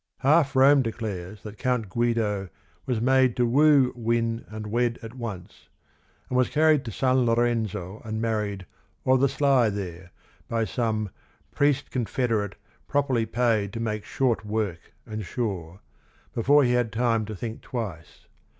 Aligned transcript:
Half 0.21 0.55
Rome 0.55 0.81
declares 0.81 1.43
that 1.43 1.59
Count 1.59 1.87
Guido 1.87 2.49
was 2.87 2.99
made 2.99 3.35
to 3.37 3.45
"woo, 3.45 3.93
win, 3.95 4.45
and 4.47 4.65
wed 4.65 4.97
at 5.03 5.13
once," 5.13 5.69
and 6.27 6.35
was 6.35 6.49
carried 6.49 6.83
to 6.85 6.91
San 6.91 7.23
Lorenzo 7.23 8.01
and 8.03 8.19
married 8.19 8.65
"o' 9.05 9.15
the 9.15 9.29
sly 9.29 9.69
there" 9.69 10.09
by 10.49 10.65
some 10.65 11.11
"priest 11.51 11.91
confederate 11.91 12.55
properly 12.87 13.27
paid 13.27 13.71
to 13.73 13.79
make 13.79 14.03
short 14.03 14.43
work 14.43 14.91
and 15.05 15.23
sure," 15.23 15.81
before 16.33 16.63
he 16.63 16.71
had 16.71 16.91
time 16.91 17.23
to 17.25 17.35
think 17.35 17.61
twice. 17.61 18.25